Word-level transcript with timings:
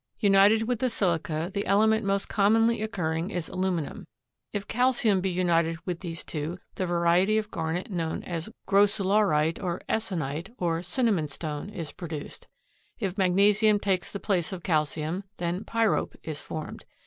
United 0.17 0.63
with 0.67 0.79
the 0.79 0.89
silica 0.89 1.51
the 1.53 1.67
element 1.67 2.03
most 2.03 2.27
commonly 2.27 2.81
occurring 2.81 3.29
is 3.29 3.47
aluminum. 3.47 4.07
If 4.51 4.67
calcium 4.67 5.21
be 5.21 5.29
united 5.29 5.77
with 5.85 5.99
these 5.99 6.23
two 6.23 6.57
the 6.73 6.87
variety 6.87 7.37
of 7.37 7.51
garnet 7.51 7.91
known 7.91 8.23
as 8.23 8.49
grossularite, 8.67 9.61
or 9.61 9.79
essonite, 9.87 10.55
or 10.57 10.81
cinnamon 10.81 11.27
stone, 11.27 11.69
is 11.69 11.91
produced. 11.91 12.47
If 12.97 13.19
magnesium 13.19 13.77
takes 13.79 14.11
the 14.11 14.19
place 14.19 14.51
of 14.51 14.63
calcium, 14.63 15.23
then 15.37 15.63
pyrope 15.65 16.15
is 16.23 16.41
formed. 16.41 16.83